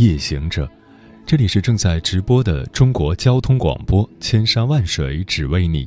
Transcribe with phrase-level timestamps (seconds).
[0.00, 0.66] 夜行者，
[1.26, 5.86] 这里是正在直播的中国交通广播，千山万水只为你，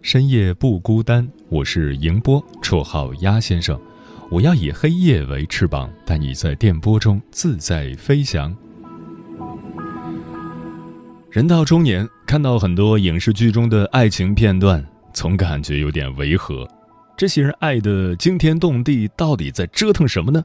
[0.00, 1.28] 深夜不孤单。
[1.48, 3.76] 我是迎波，绰号鸭先生。
[4.30, 8.56] 我要以黑夜为翅膀，带你在电波中自在飞翔。
[11.28, 16.64] 人到中年，看到很多影视剧中的爱情片段，总感觉有点违和。
[17.16, 20.44] 这些人爱的惊天动地，到底在折腾什么呢？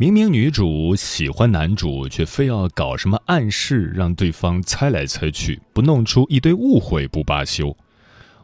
[0.00, 7.76] 明明女主喜欢男主，却非要搞什么暗示，让对方猜来猜去，不弄出一堆误会不罢休；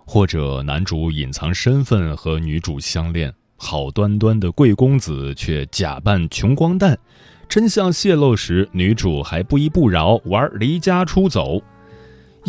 [0.05, 6.98] 或者男主隐藏身份和女主相恋，好端端的贵公子却假扮穷光蛋，
[7.48, 11.62] 真相泄露时，女主还不依不饶玩离家出走；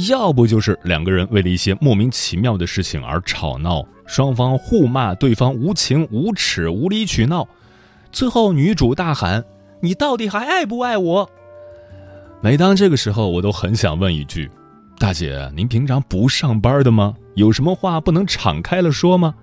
[0.09, 7.47] 要不就是两个人为了一些莫名其妙的事情而吵闹，双方互骂对方无情无耻、无理取闹。
[8.15, 9.43] 最后，女主大喊
[9.83, 11.29] ：“你到底还爱不爱我？”
[12.39, 14.49] 每当这个时候，我都很想问一句
[14.97, 17.13] ：“大姐，您平常不上班的吗？
[17.33, 19.35] 有什么话不能敞开了说吗？”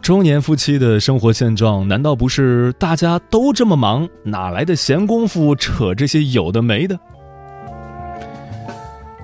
[0.00, 6.98] 中年夫妻的生活现状，难道不是大家都这么忙，哪来的闲工夫扯这些有的没的？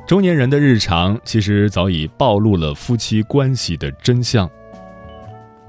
[0.06, 4.46] 中年人的日常，其实早已暴露了夫妻关系的真相。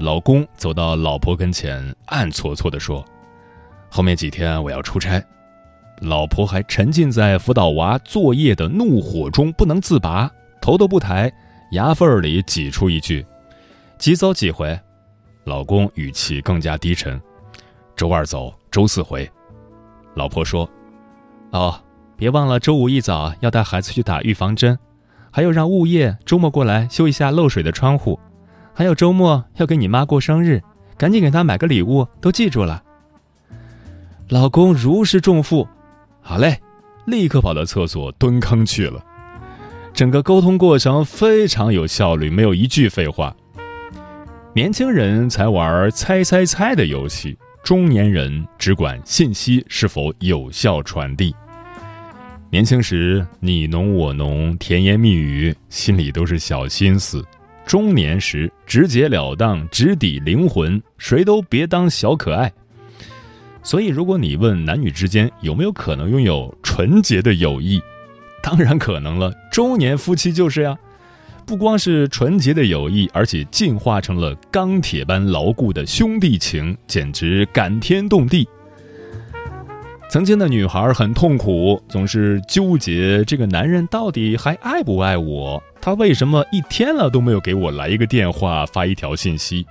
[0.02, 3.06] 老公走到老婆跟前，暗搓搓地说
[3.88, 5.24] ：“后面几天我要出差。”
[6.02, 10.28] 老婆还沉浸在辅导娃作业的怒火中不能自拔，
[10.60, 11.32] 头都不抬，
[11.74, 13.24] 牙缝里挤出一句
[14.00, 14.78] ：“几走几回？”
[15.46, 17.22] 老公语气更加低沉
[17.96, 19.30] ：“周二走，周四回。”
[20.16, 20.68] 老婆说
[21.54, 21.80] ：“哦，
[22.18, 24.80] 别忘了周五一早要带孩子去打预防针，
[25.30, 28.20] 还有让物业周末过来修一下漏水的窗户。”
[28.74, 30.62] 还有周末要给你妈过生日，
[30.98, 32.82] 赶紧给她买个礼物，都记住了。
[34.30, 35.68] 老公如释重负，
[36.22, 36.60] 好嘞，
[37.06, 39.04] 立刻跑到厕所蹲坑去了。
[39.94, 43.36] 整个沟通过程非常有效率，没有一句废话。
[44.54, 51.36] 年轻人才玩猜猜猜的游戏，中年人只管信息是否有效传递。
[52.50, 57.24] 年轻时你侬我侬，甜言蜜语，心里都是小心思。
[57.66, 62.52] 中年时直截了当，直抵灵魂，谁都别当小可爱。
[63.64, 67.80] 所以，如果你问男女之间有没有可能拥有纯洁的友谊，
[68.42, 69.32] 当然可能了。
[69.52, 70.76] 中年夫妻就是呀，
[71.46, 78.50] 不光是纯洁的友谊，而且进化成了钢铁般牢固的兄弟情，简直感天动地。
[80.12, 85.64] 曾经的女孩很痛苦，总是纠结这个男人到底还爱不爱我。
[85.80, 89.66] 他为什么一天了都没有给我来一个电话、发一条信息？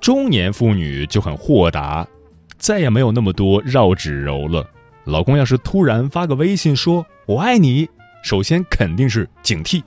[0.00, 2.08] 中年妇女就很豁达，
[2.56, 4.66] 再也没有那么多绕指柔了。
[5.04, 7.86] 老公要是突然发个微信说“我爱你”，
[8.24, 9.82] 首先肯定是警惕，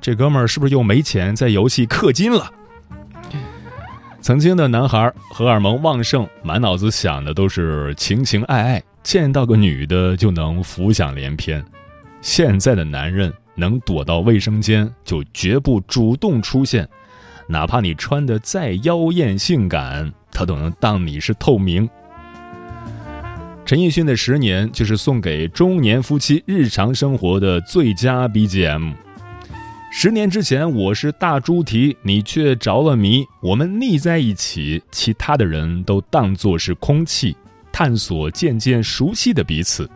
[0.00, 2.50] 这哥们儿是不是又没钱在游戏氪金了？
[4.20, 11.64] 曾经的男孩荷尔蒙旺盛，满脑子想的都是情情爱爱，见到个女的就能浮想联翩。
[12.20, 13.32] 现在的男人。
[13.56, 16.88] 能躲到卫生间就绝不主动出现，
[17.46, 21.86] 哪怕你穿的再妖艳性感，他都能当你是透明。
[23.66, 28.94] 陈奕迅的《十年》就是送给中年夫妻日常生活的最佳 BGM。
[29.92, 37.36] 十年之前我是大猪蹄，你却着了迷，我们腻在一起，其他的人都当作是空气，
[37.72, 39.90] 探索渐渐熟悉的彼此。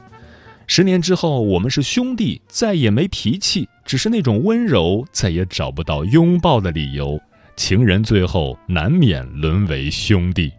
[0.66, 7.20] 十年之后，我们是兄弟，再也没脾气，只是那种温柔，再也找不到拥抱的理由。
[7.54, 10.52] 情人最后难免沦为兄弟。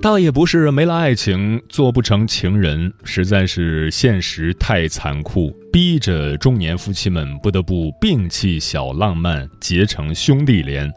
[0.00, 10.88] 倒也不是没了爱情做不成情人，实在是现实太残酷，逼着中年夫妻们不得不摒弃小浪漫，结成兄弟连。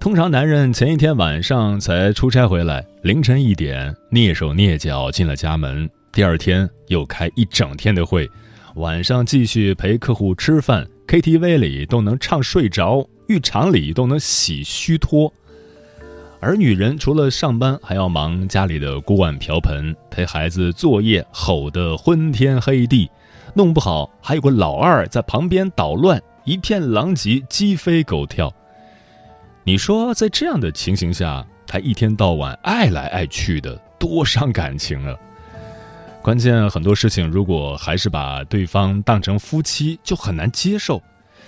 [0.00, 8.28] 通常男人前一天晚上才出差回来，凌晨一点蹑手蹑脚进了家门，第二天又开一整天的会，
[8.74, 15.32] 晚上继续陪客户吃饭，KTV 里都能唱睡着，浴场里都能洗虚脱。
[16.44, 23.08] 而女人除了上班，还要忙家里的锅碗瓢盆，陪孩子作业，吼得昏天黑地，
[23.54, 28.52] 弄不好还有个老二在旁边捣乱，一片狼藉，鸡飞狗跳。
[29.62, 35.14] 你说，在这样的情形下，他一天到晚爱来爱去的，多伤感情啊！
[36.22, 41.00] 关键很多事情，如果还是把对方当成夫妻，就很难接受；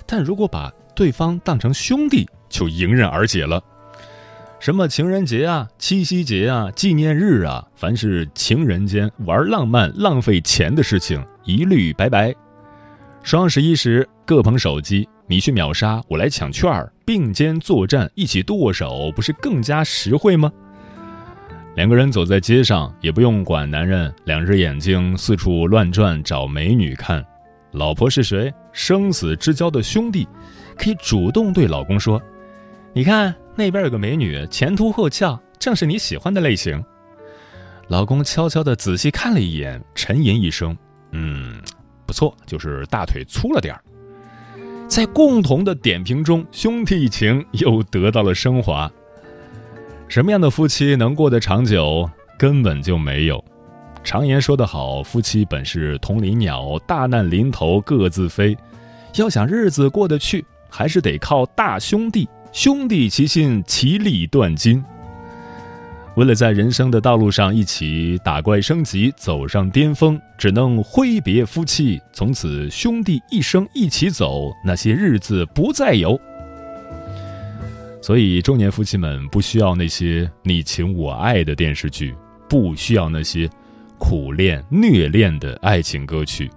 [0.07, 3.61] 但如果把对方当成兄弟，就迎刃而解了。
[4.65, 12.35] 什么情人节啊、七夕节啊、纪念日啊，凡是情人间玩浪漫、浪费钱的事情，一律拜拜。
[13.23, 20.51] 双十一时各捧手机，你去秒杀，我来抢券儿，并肩作战，一起剁手，不是更加实惠吗？
[21.77, 27.23] 两个人走在街上，也不用管男人两只眼睛四处乱转找美女看。
[27.73, 28.51] 老婆是谁？
[28.73, 30.27] 生死之交的兄弟，
[30.79, 32.19] 可以主动对老公说
[32.95, 36.83] ：“你看。”那边有个美女，前凸后翘，正是你喜欢的类型。
[37.89, 40.77] 老公悄悄地仔细看了一眼，沉吟一声
[41.13, 41.61] ：“嗯，
[42.07, 43.81] 不错，就是大腿粗了点儿。”
[44.89, 48.91] 在共同的点评中，兄弟情又得到了升华。
[50.09, 52.09] 什么样的夫妻能过得长久？
[52.39, 53.43] 根本就没有。
[54.03, 58.57] 常言说得好：“夫妻本是同林鸟，大难临头各自飞。”
[59.17, 62.29] 要想日子过得去，还是得靠大兄弟。
[62.55, 64.81] 兄弟齐心，其利断金。
[66.15, 76.17] 为了在人生的道路上一起打怪升级，走上巅峰，只能挥别夫妻，从此兄弟一生一起走，那些日子不再有。
[78.01, 82.15] 所以，中年夫妻们不需要那些你情我爱的电视剧，
[82.49, 83.51] 不需要那些
[83.99, 86.49] 苦恋虐恋的爱情歌曲，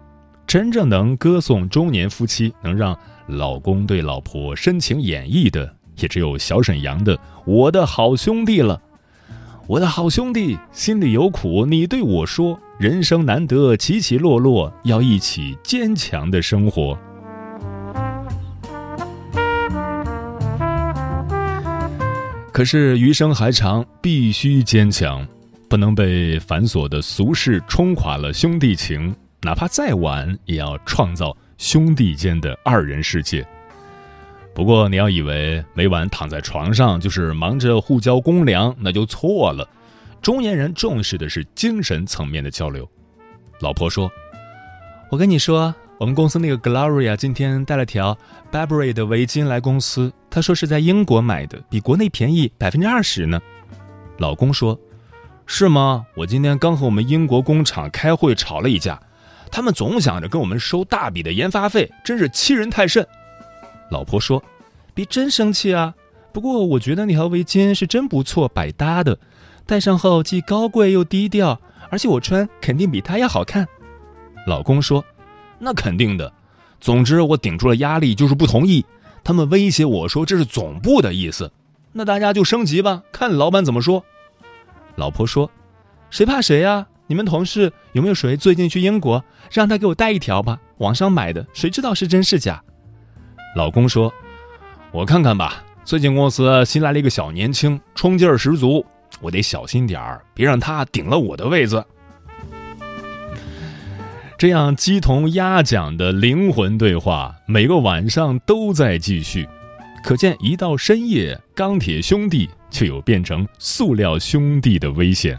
[0.46, 2.96] 真正能歌颂中年夫妻，能让
[3.26, 5.76] 老公对老婆深情演绎的。
[6.00, 7.16] 也只有小沈阳的
[7.46, 8.82] 《我的好兄弟》了，
[9.68, 16.98] 我的好兄弟心里有苦，你对我说，人生难得起起落落，要一起坚强的生活。
[22.52, 25.28] 可是余生还长，必须坚强，
[25.70, 33.48] 不能被繁琐的俗事冲垮了兄弟情，哪怕再晚，也要创造兄弟间的二人世界。
[34.58, 39.70] 不过，你要以为每晚躺在床上就是忙着互交公粮，那就错了。
[40.20, 42.90] 中年人重视的是精神层面的交流。
[43.60, 44.10] 老婆说
[45.12, 48.18] ：“我跟你说，我们公司那个 Gloria 今天带了条
[48.52, 53.40] Burberry 的围巾来公司，她说是在英国买的，比国内便宜百分之二十呢。”
[54.18, 54.76] 老公说
[55.46, 56.04] ：“是吗？
[56.16, 59.00] 我今天刚和我们英国工厂开会吵了一架，
[59.52, 63.06] 他们总想着跟我们收大笔的研发费，真是欺人太甚。”
[63.90, 64.44] 老婆说
[64.94, 65.94] ：“别真生气啊！
[66.34, 69.18] 不过我觉得那条围巾是真不错，百搭的，
[69.66, 73.68] 戴上后既高贵又低调，而且我穿肯定比她要好看。”
[74.46, 75.04] 老公说
[75.60, 76.32] ：“那肯定的。
[76.80, 78.86] 总之，我顶住了压力，就是不同意。
[79.24, 81.52] 他们威胁我说这是总部的意思，
[81.94, 84.06] 那大家就升级吧，看老板怎么说。”
[84.96, 85.50] 老婆说
[86.12, 86.88] ：“谁怕谁呀？
[87.08, 89.24] 你们同事有没有谁最近去英国？
[89.50, 92.64] 让他给我带一条吧，网上买的，谁知道是真是假？”
[93.58, 94.14] 老公说
[94.94, 98.86] ：“我看看吧，最近公司新来了一个小年轻，冲劲儿十足，
[99.20, 101.84] 我得小心点儿，别让他顶了我的位子。”
[104.38, 109.50] 这样鸡同鸭讲的灵魂对话，每个晚上都在继续，
[110.04, 115.36] 可见一到深夜，钢铁兄弟就有变成塑料兄弟的危险。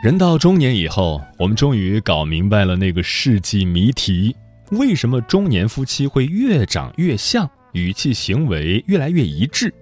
[0.00, 4.34] 人到中年以后，我们终于搞明白了那个世纪谜题：
[4.70, 9.74] 为什么中年夫妻会越长越像，语气行为越来越一致？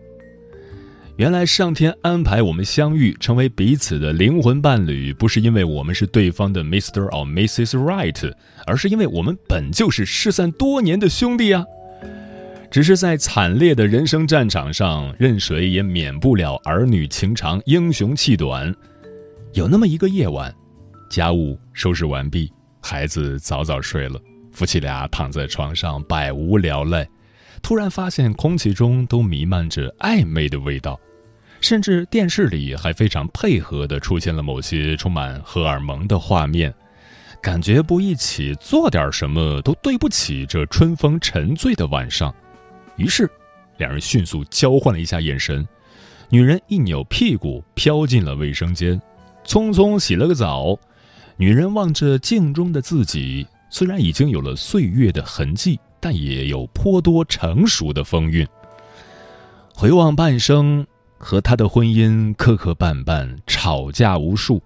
[1.17, 7.11] 原来上天安排我们相遇，成为彼此的灵魂伴侣，不是因为我们是对方的 Mr.
[7.11, 7.77] or Mrs.
[7.77, 8.33] Right，
[8.67, 11.63] 而是因为我们本就是失散多年的兄弟啊！
[12.71, 18.75] 只是在惨烈的人生战场上，任谁也免不了儿女情长，英雄气短。
[19.57, 20.55] 有那么一个夜晚，
[21.09, 24.21] 家务收拾完毕，孩子早早睡了，
[24.53, 27.09] 夫妻俩躺在床上百无聊赖，
[27.63, 31.01] 突然发现空气中都弥漫着暧昧的味道，
[31.63, 36.71] 甚至电视里还非常配合的出现了某些充满荷尔蒙的画面，
[37.41, 42.35] 感觉不一起做点什么都对不起这春风沉醉的晚上，
[42.97, 43.27] 于是，
[43.79, 45.67] 两人迅速交换了一下眼神，
[46.29, 49.01] 女人一扭屁股飘进了卫生间。
[49.47, 50.77] 匆匆洗了个澡，
[51.37, 58.47] 女人望着镜中的自己，虽然已经有了岁月的痕迹，但也有颇多成熟的风韵。
[59.73, 60.87] 回望半生，
[61.17, 64.61] 和他的婚姻磕磕绊绊，吵架无数，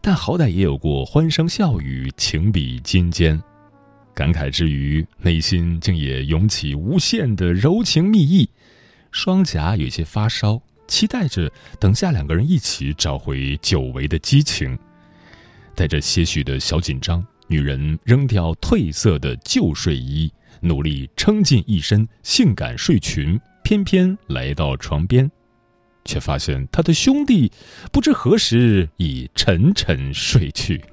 [0.00, 3.42] 但好歹也有过欢声笑语，情比金坚。
[4.14, 8.48] 感慨之余，内心竟也涌起无限的柔情蜜意，
[9.10, 10.60] 双颊有些发烧，
[10.90, 14.76] 期待着等下两个人一起找回久违的激情。
[15.76, 20.30] 带着些许的小紧张，女人扔掉褪色的旧睡衣，
[20.60, 25.30] 努力撑进一身性感睡裙，翩翩来到床边，
[26.04, 27.50] 却发现她的兄弟
[27.92, 30.84] 不知何时已沉沉睡去。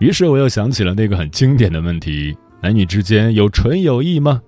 [0.00, 4.42] 于是我又想起了那个很经典的问题：男女之间有纯友谊吗？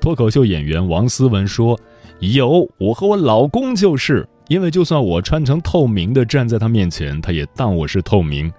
[0.00, 1.78] 脱口秀演员王思文说
[2.20, 8.50] ：“有，我和我老公就是，因为就算我穿成透明的站在他面前，他也当我是透明。”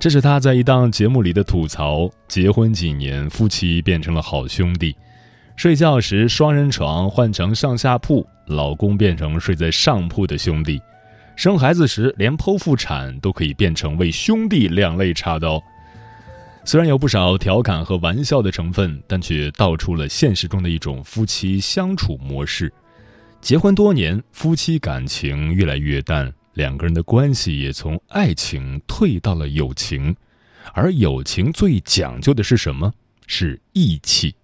[0.00, 2.08] 这是他在一档节目里的吐槽。
[2.26, 4.96] 结婚几年，夫妻变成了好兄弟，
[5.56, 10.80] 睡觉时双人床换成上下铺，老公变成睡在上铺的兄弟。
[11.36, 15.62] 生孩子时，连剖腹产都可以变成为兄弟两肋插刀。
[16.64, 22.72] 虽然有不少调侃和玩笑的成分，但却道出了现实中的一种夫妻相处模式。
[23.40, 30.14] 结婚多年，夫妻感情越来越淡，两个人的关系也从爱情退到了友情。
[30.74, 32.92] 而友情最讲究的是什么？
[33.26, 34.34] 是义气。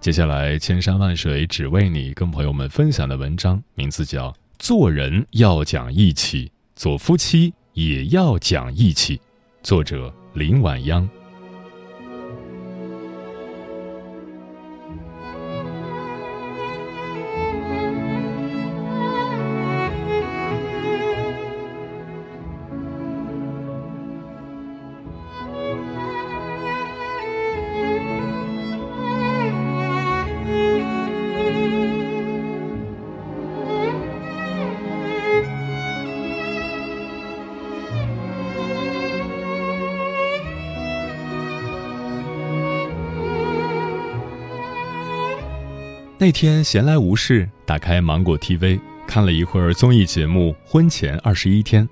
[0.00, 4.34] 接下来，千山万水只为你，跟朋友们分享的文章名字叫。
[4.58, 9.20] 做人要讲义气，做夫妻也要讲义气。
[9.66, 11.10] 作者林晚央。
[46.26, 51.86] 那天闲来无事，打开芒果 TV 看了一会儿综艺节目《婚前二十一天》，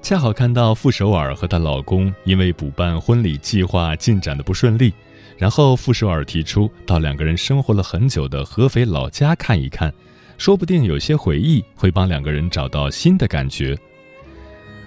[0.00, 4.94] 恰好看到傅首尔和她老公因为补办婚礼计划进展的不顺利，
[5.36, 9.92] 然后傅首尔提出到两个人生活了很久的合肥老家看一看，
[10.38, 13.76] 说不定有些回忆会帮两个人找到新的感觉。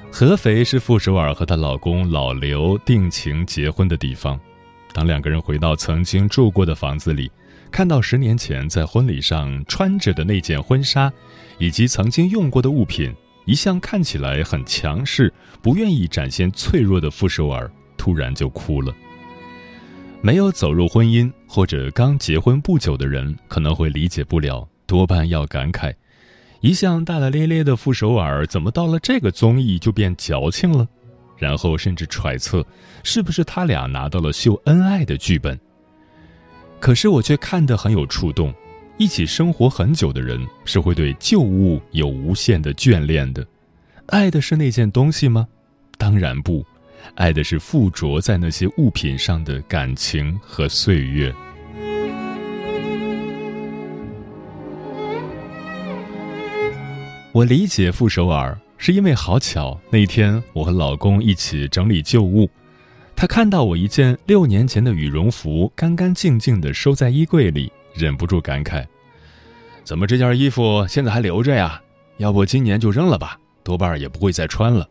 [0.09, 4.39] 合肥是傅首尔和她老公老刘定情结婚的地方，
[4.93, 7.29] 当两个人回到曾经住过的房子里。
[7.71, 11.11] 看到十年前在婚礼上穿着的那件婚纱，
[11.59, 13.13] 以及曾经用过的物品，
[13.45, 15.31] 一向看起来很强势、
[15.61, 18.93] 不愿意展现脆弱的傅首尔突然就哭了。
[20.21, 25.93] 没有走入婚姻或者刚结婚不久的人可能会理解不了，多半要感慨：
[26.61, 30.87] 一向大大咧咧的傅首尔怎么到了这个综艺就变矫情了？
[31.37, 32.65] 然后甚至揣测，
[33.03, 35.59] 是不是他俩拿到了秀恩爱的剧本？
[36.79, 38.53] 可是我却看得很有触动，
[38.97, 43.45] 一起生活很久的人是会对旧物有无限的眷恋的，
[44.07, 45.47] 爱的是那件东西吗？
[45.97, 46.65] 当然不，
[47.15, 51.33] 爱的是附着在那些物品上的感情和岁月。
[57.33, 62.49] 我理解傅首尔，是因为好巧那天我和老公一起整理旧物。
[63.19, 68.85] 他看到我一件六年前的羽绒服干干净净的收在衣柜里，忍不住感慨
[69.83, 71.81] ：“怎么这件衣服现在还留着呀？
[72.17, 74.87] 要不今年就扔了吧，多半也不会再穿了。”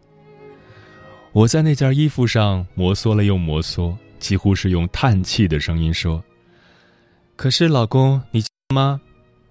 [1.31, 6.21] 我在那件衣服上摩挲了又摩挲，几乎是用叹气的声音说
[7.37, 8.43] ：“可是老公，你
[8.75, 9.01] 吗？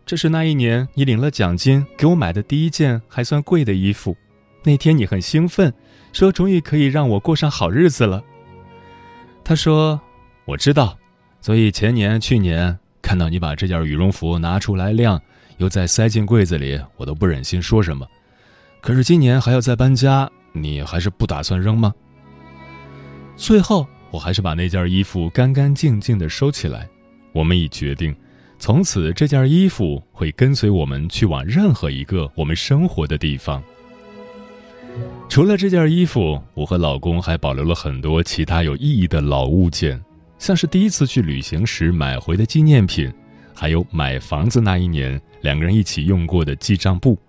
[0.06, 4.18] 这是那一年你领了奖金给我买的第一件还算贵的衣服，
[4.66, 5.74] 那天你很兴奋，
[6.12, 8.22] 说终于可以让我过上好日子了。”
[9.46, 10.02] 他说
[10.44, 10.98] ：“我知道，
[11.40, 15.22] 所以前年、去年看到你把这件羽绒服拿出来晾，
[15.58, 18.08] 又再塞进柜子里，我都不忍心说什么。
[18.82, 21.94] 可是今年还要再搬家，你还是不打算扔吗？”
[23.38, 26.90] 最后，我还是把那件衣服干干净净的收起来。
[27.32, 28.16] 我们已决定，
[28.58, 33.62] 从此这件衣服会跟随我们去往任何一个我们生活的地方。
[35.28, 40.02] 除了这件衣服，我和老公还保留了很多其他有意义的老物件，
[40.40, 43.12] 像是第一次去旅行时买回的纪念品，
[43.54, 47.20] 还有买房子那一年两个人一起用过的记账簿。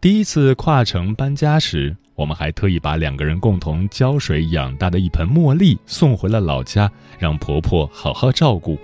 [0.00, 8.78] 第一次跨城搬家时，我们还特意把两个人共同浇水养大的一盆茉莉送回了老家，让婆婆好好照顾。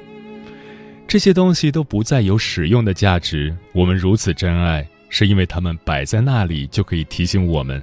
[1.06, 7.80] 这些东西都不再有使用的价值，我们如此珍爱，是因为它们摆在那里就可以提醒我们，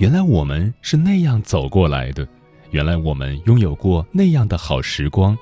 [0.00, 2.26] 原来我们是那样走过来的，
[2.70, 5.36] 原来我们拥有过那样的好时光，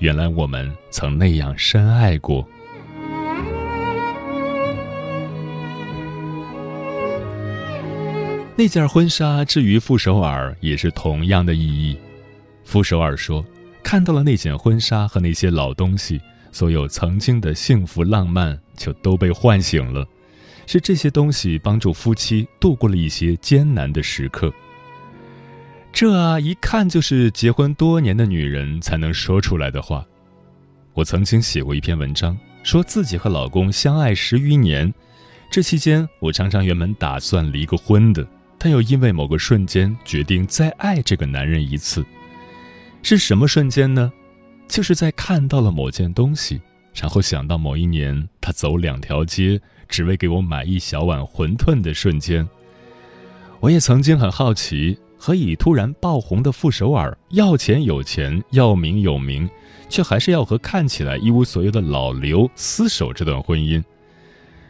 [0.00, 2.44] 原来我们曾那样深爱过。
[8.56, 11.96] 那件婚纱至于傅首尔也是同样的意义。
[12.64, 13.46] 傅首尔说
[13.80, 20.04] ：“看到了那件婚纱和那些老东西，所有曾经的幸福浪漫就都被唤醒了。
[20.66, 24.52] 是这些东西帮助夫妻度过了一些艰难的时刻。”
[25.92, 30.06] 这，一看就是结婚多年的女人才能说出来的话。
[30.94, 34.92] 我曾经写过一篇文章，说自己和老公相爱十余年，
[35.50, 38.26] 这期间我常常原本打算离个婚的。
[38.62, 42.04] 但又因为某个瞬间决定再爱这个男人一次，
[43.02, 44.12] 是什么瞬间呢？
[44.68, 46.60] 就是在看到了某件东西，
[47.00, 52.46] 然后想到某一年他走两条街只为给我买一小碗馄饨的瞬间。
[53.58, 59.48] 我也曾经很好奇，何以突然爆红的傅首尔要钱有钱，要名有名，
[59.88, 63.82] 却还是要和看起来一无所有的老刘厮守这段婚姻。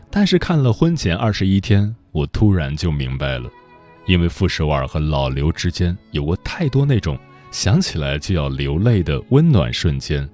[0.08, 3.50] 但是看了婚前二十一天，我突然就明白了。
[4.06, 7.18] 因为傅首尔和老刘之间有过太多那种
[7.50, 10.28] 想起来就要流泪的温暖瞬间。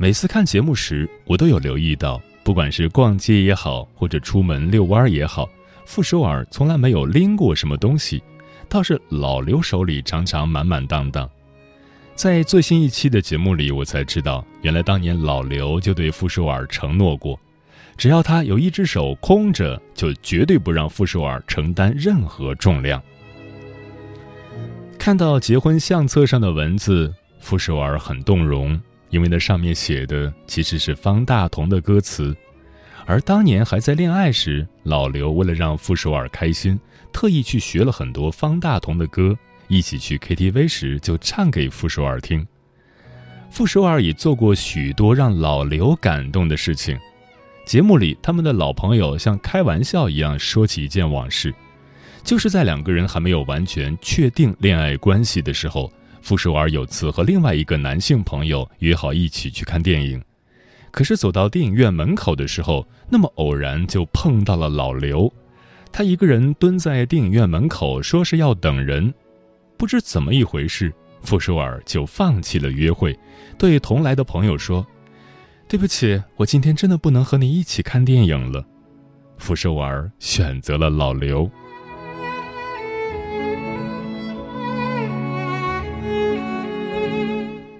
[0.00, 5.50] 每次看节目时，我都有留意到，不管是逛街也好，或者出门遛弯也好，
[5.84, 8.22] 傅首尔从来没有拎过什么东西，
[8.68, 11.28] 倒是老刘手里常常满满当当。
[12.14, 17.36] 在最新一期的节目里，我才知道，原来当年老刘就对傅首尔承诺过。
[17.96, 23.02] 只要他有一只手空着，就绝对不让傅首尔承担任何重量。
[24.96, 32.36] 看到结婚相册上的文字，傅首尔很动容，因为那上面写的其实是方大同的歌词。
[33.06, 36.78] 而当年还在恋爱时，老刘为了让傅首尔开心，
[37.12, 39.34] 特意去学了很多方大同的歌，
[39.66, 42.46] 一起去 KTV 时就唱给傅首尔听。
[43.50, 46.98] 傅首尔也做过许多让老刘感动的事情。
[47.64, 51.54] 节目里，他们的老朋友像开玩笑一样说起一件往事，
[52.22, 55.90] 就是在两个人还没有完全确定恋爱关系的时候，
[56.22, 60.22] 傅首尔有次和另外一个男性朋友约好一起去看电影，
[60.90, 65.32] 可是走到电影院门口的时候，那么偶然就碰到了老刘，
[65.92, 69.12] 他一个人蹲在电影院门口，说是要等人，
[69.76, 73.18] 不知怎么一回事，傅首尔就放弃了约会，
[73.56, 74.86] 对同来的朋友说。
[75.66, 78.64] 对不起，我今天真的不能和你一起看电影了。
[79.36, 81.50] 傅首尔选择了老刘。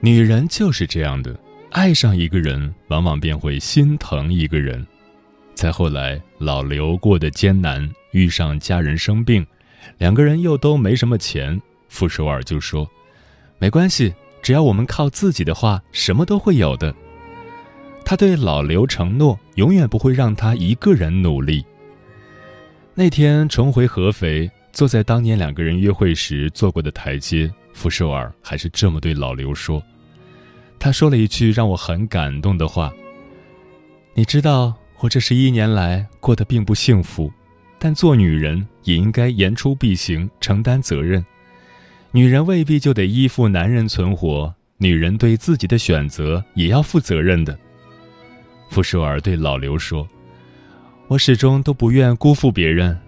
[0.00, 1.36] 女人就是这样的，
[1.70, 4.86] 爱上一个人，往往便会心疼一个人。
[5.54, 9.44] 再后来，老刘过得艰难，遇上家人生病，
[9.98, 12.88] 两个人又都没什么钱，傅首尔就说
[13.58, 16.94] ：“没关系，只要我们靠自己的话，什么都会有的。”
[18.04, 21.66] 他对老刘承诺，永远不会让他一个人努力。
[22.94, 29.80] 那天重回合肥，坐在当年两个人约会时坐过的台阶，傅首尔还是这么对老刘说。
[30.80, 32.92] 他说了一句让我很感动的话
[34.14, 37.32] ：“你知道，我这十一年来过得并不幸福，
[37.78, 41.24] 但做女人也应该言出必行，承担责任。
[42.10, 47.56] 女人未必就得依附男人存活，女人对自己的选择也要负责任的。”
[48.70, 50.06] 傅首尔对老刘说
[51.06, 52.98] ：“我始终都不愿辜负别人，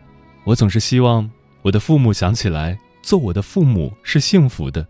[0.45, 1.29] 我总是希望
[1.63, 4.87] 我的父母想起来做我的父母是幸福的，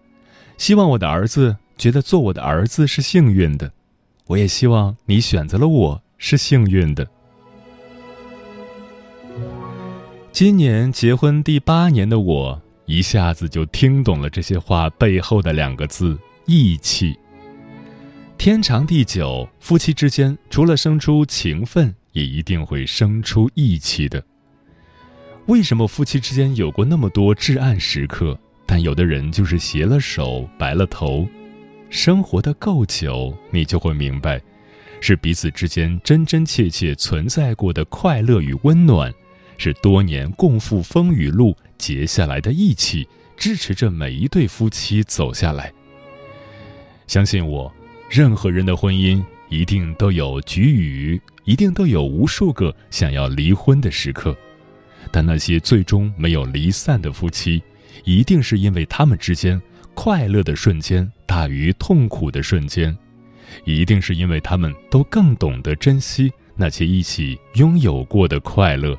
[0.59, 3.73] 希望我的儿子觉得做我的儿子是幸运的，
[4.27, 7.09] 我也希望你选择了我是幸运的。”
[10.33, 17.19] 今年结婚第八年的我，一下子就听懂了这些话背后的两个字：义气。
[18.39, 24.23] 天长地久，夫妻之间除了生出情分，也一定会生出义气的。
[25.51, 31.29] 为什么夫妻之间有过那么多至暗时刻，但有的人就是携了手，白了头？
[31.89, 34.41] 生活的够久，你就会明白，
[35.01, 39.13] 是彼此之间真真切切存在过的快乐与温暖，
[39.59, 45.73] 是多年共赴风雨路结下来的义气，支持着每一对夫妻走下来。
[47.09, 47.71] 相信我。
[48.09, 54.37] 任何人的婚姻一定都有局语，一定都有无数个想要离婚的时刻。
[55.13, 57.63] 但那些最终没有离散的夫妻，
[58.05, 59.61] 一定是因为他们之间
[59.95, 62.97] 快乐的瞬间大于痛苦的瞬间，
[63.65, 68.97] 一定是因为他们都更懂得珍惜那些一起拥有过的快乐。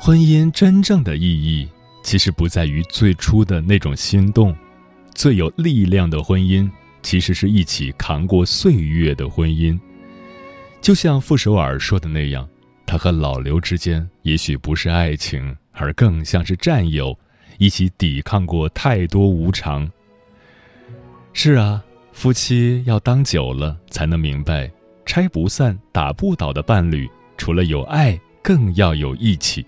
[0.00, 1.68] 婚姻真正的意义，
[2.02, 4.56] 其实不在于最初的那种心动。
[5.18, 6.70] 最有力量的婚姻，
[7.02, 9.76] 其实是一起扛过岁月的婚姻。
[10.80, 12.48] 就像傅首尔说的那样，
[12.86, 17.18] 他和老刘之间也许不是爱情，而更像是战友，
[17.58, 19.90] 一起抵抗过太多无常。
[21.32, 24.70] 是啊，夫妻要当久了，才能明白，
[25.04, 29.66] 拆不散、打不倒的伴侣，除了有爱，更要有义气。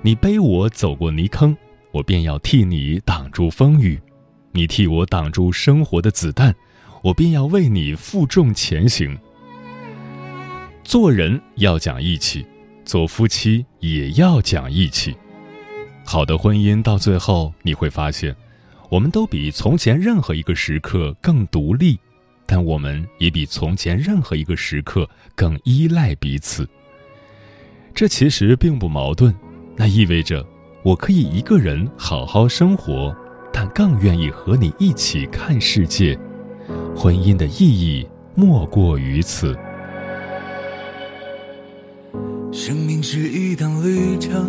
[0.00, 1.54] 你背我走过泥坑，
[1.90, 3.98] 我便要替你挡住风雨；
[4.52, 6.54] 你替我挡住生活的子弹，
[7.02, 9.16] 我便要为你负重前行。
[10.82, 12.46] 做人要讲义气，
[12.84, 15.14] 做夫妻也要讲义气。
[16.04, 18.34] 好的婚姻到最后，你会发现，
[18.88, 21.98] 我们都比从前任何一个时刻更独立，
[22.46, 26.66] 但我们也比从前任何一个时刻更依赖彼此。
[27.94, 29.34] 这其实并不矛盾。
[29.76, 30.44] 那意味着，
[30.82, 33.14] 我可以一个人好好生活，
[33.60, 36.16] 但更愿意和你一起看世界。
[36.94, 39.52] 婚姻的意义莫过于此。
[42.52, 44.48] 生命是一趟旅程，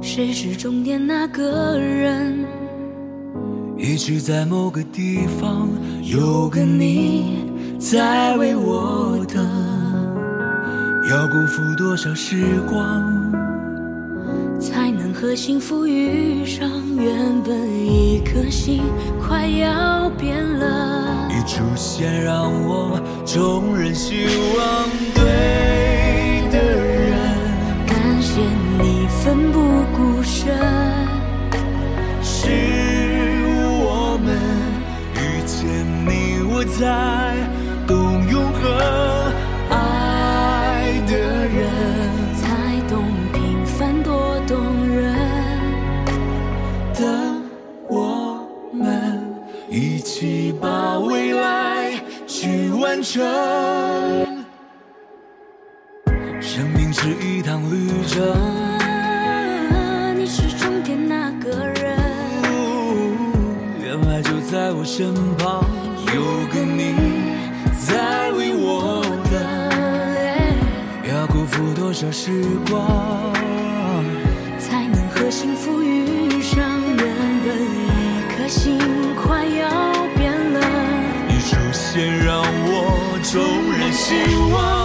[0.00, 2.46] 谁是终点那个人？
[3.76, 5.68] 也许在某个地方
[6.04, 7.48] 有个你
[7.80, 9.44] 在为我等，
[11.10, 13.19] 要辜负多少时光？
[15.20, 16.66] 和幸福遇上。
[16.96, 18.80] 原本一颗心
[19.20, 24.24] 快要变了，一出现让我重燃希
[24.56, 24.88] 望。
[25.14, 27.18] 对的人，
[27.86, 28.40] 感谢
[28.80, 29.60] 你奋不
[29.94, 30.56] 顾身，
[32.22, 32.48] 是
[33.84, 34.34] 我们
[35.16, 35.68] 遇见
[36.06, 37.36] 你，我才
[37.86, 39.19] 懂永恒。
[52.90, 53.22] 完成。
[56.40, 58.20] 生命是一趟旅程，
[60.18, 61.96] 你是终点那个人。
[63.80, 65.64] 原来就在我身旁，
[66.12, 66.20] 有
[66.52, 66.96] 个你
[67.78, 69.40] 在为我等。
[71.08, 73.32] 要辜负多少时光，
[74.58, 76.58] 才能和幸福遇上？
[76.96, 77.06] 原
[77.46, 78.76] 本一颗心
[84.10, 84.79] 人希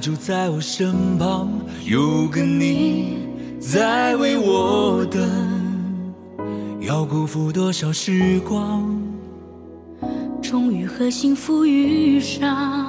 [0.00, 1.46] 就在我身旁，
[1.84, 3.18] 有个你
[3.60, 5.20] 在为我等。
[6.80, 8.90] 要辜负多少时光，
[10.40, 12.79] 终于和幸福遇上。